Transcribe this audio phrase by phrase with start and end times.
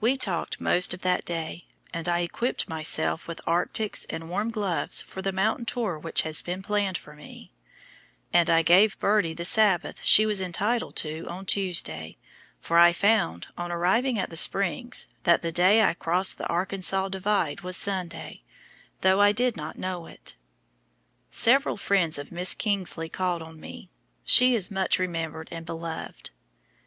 [0.00, 5.02] We talked most of that day, and I equipped myself with arctics and warm gloves
[5.02, 7.52] for the mountain tour which has been planned for me,
[8.32, 12.16] and I gave Birdie the Sabbath she was entitled to on Tuesday,
[12.62, 17.10] for I found, on arriving at the Springs, that the day I crossed the Arkansas
[17.10, 18.40] Divide was Sunday,
[19.02, 20.34] though I did not know it.
[21.30, 23.90] Several friends of Miss Kingsley called on me;
[24.24, 26.30] she is much remembered and beloved.